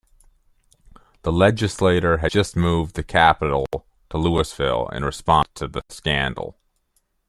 The 1.21 1.31
legislature 1.31 2.17
had 2.17 2.31
just 2.31 2.55
moved 2.55 2.95
the 2.95 3.03
capital 3.03 3.67
to 4.09 4.17
Louisville 4.17 4.87
in 4.89 5.05
response 5.05 5.49
to 5.53 5.67
the 5.67 5.83
scandal. 5.89 6.57